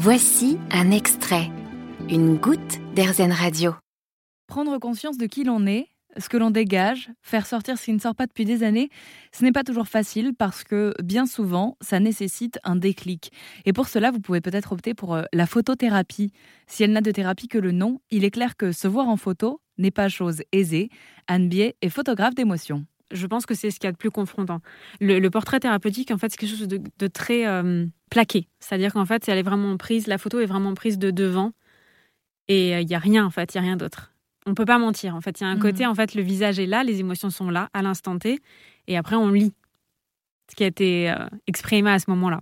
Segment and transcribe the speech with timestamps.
[0.00, 1.50] Voici un extrait,
[2.08, 3.74] une goutte d'Airzen Radio.
[4.46, 7.98] Prendre conscience de qui l'on est, ce que l'on dégage, faire sortir ce qui ne
[7.98, 8.90] sort pas depuis des années,
[9.32, 13.32] ce n'est pas toujours facile parce que bien souvent, ça nécessite un déclic.
[13.64, 16.30] Et pour cela, vous pouvez peut-être opter pour euh, la photothérapie.
[16.68, 19.16] Si elle n'a de thérapie que le nom, il est clair que se voir en
[19.16, 20.90] photo n'est pas chose aisée.
[21.26, 24.10] Anne Biet est photographe d'émotion je pense que c'est ce qu'il y a de plus
[24.10, 24.60] confrontant.
[25.00, 28.48] Le, portrait thérapeutique, en fait, c'est quelque chose de, très euh, plaqué.
[28.60, 31.52] C'est-à-dire qu'en fait, elle est vraiment prise, la photo est vraiment prise de devant
[32.48, 34.12] et euh, il n'y a rien, en fait, il n'y a rien d'autre.
[34.46, 35.40] On ne peut pas mentir, en fait.
[35.40, 35.62] Il y a un mhm.
[35.62, 38.40] côté, en fait, le visage est là, les émotions sont là, à l'instant T,
[38.86, 39.52] et après, on lit
[40.50, 42.40] ce qui a été euh, exprimé à ce moment-là.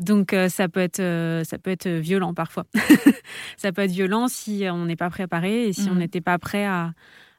[0.00, 2.66] Donc ça peut être ça peut être violent parfois.
[3.56, 6.00] ça peut être violent si on n'est pas préparé et si on mhm.
[6.00, 6.94] n'était pas prêt à,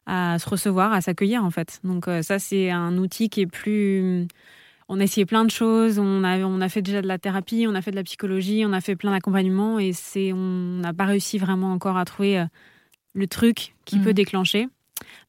[0.05, 1.79] à se recevoir, à s'accueillir en fait.
[1.83, 4.27] Donc euh, ça c'est un outil qui est plus
[4.87, 7.65] on a essayé plein de choses, on a, on a fait déjà de la thérapie,
[7.67, 10.93] on a fait de la psychologie, on a fait plein d'accompagnements et c'est on n'a
[10.93, 12.45] pas réussi vraiment encore à trouver euh,
[13.13, 14.13] le truc qui peut mm.
[14.13, 14.67] déclencher.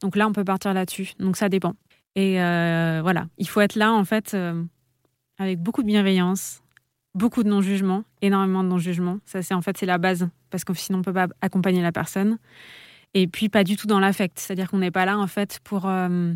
[0.01, 1.13] Donc là, on peut partir là-dessus.
[1.19, 1.73] Donc ça dépend.
[2.15, 4.35] Et euh, voilà, il faut être là en fait
[5.39, 6.61] avec beaucoup de bienveillance,
[7.15, 9.19] beaucoup de non-jugement, énormément de non-jugement.
[9.25, 11.91] Ça c'est en fait c'est la base parce que sinon on peut pas accompagner la
[11.91, 12.37] personne.
[13.19, 15.87] Et puis pas du tout dans l'affect, c'est-à-dire qu'on n'est pas là en fait pour
[15.87, 16.33] euh,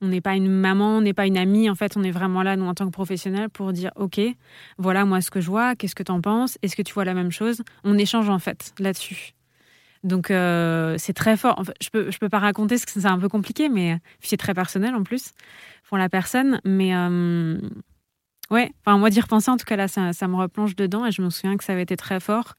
[0.00, 2.42] on n'est pas une maman, on n'est pas une amie, en fait, on est vraiment
[2.42, 4.20] là, nous, en tant que professionnels, pour dire, OK,
[4.78, 7.04] voilà moi ce que je vois, qu'est-ce que tu en penses, est-ce que tu vois
[7.04, 7.62] la même chose?
[7.84, 9.32] On échange, en fait, là-dessus.
[10.02, 11.62] Donc, euh, c'est très fort.
[11.80, 14.54] je peux, je peux pas raconter ce que c'est un peu compliqué, mais c'est très
[14.54, 15.30] personnel, en plus,
[15.88, 16.60] pour la personne.
[16.64, 17.60] Mais, euh,
[18.52, 21.22] Ouais, enfin, moi d'y repenser, en tout cas là, ça, me replonge dedans et je
[21.22, 22.52] me souviens que ça avait été très fort.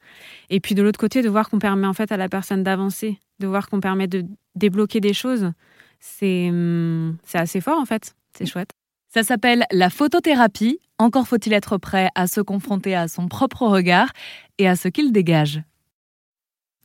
[0.49, 3.19] Et puis de l'autre côté, de voir qu'on permet en fait à la personne d'avancer,
[3.39, 5.52] de voir qu'on permet de débloquer des choses,
[5.99, 8.16] c'est hum, c'est assez fort en fait.
[8.36, 8.71] C'est chouette.
[9.14, 10.80] Ça s'appelle la photothérapie.
[10.97, 14.11] Encore faut-il être prêt à se confronter à son propre regard
[14.58, 15.61] et à ce qu'il dégage.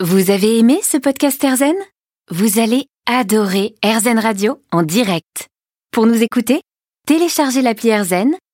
[0.01, 1.75] Vous avez aimé ce podcast Erzen
[2.31, 5.49] Vous allez adorer Erzen Radio en direct.
[5.93, 6.61] Pour nous écouter,
[7.07, 8.35] téléchargez l'appli Erzen